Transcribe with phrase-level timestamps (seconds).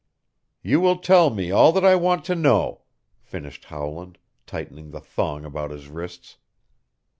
[0.63, 2.81] "You will tell me all that I want to know,"
[3.21, 6.37] finished Howland, tightening the thong about his wrists.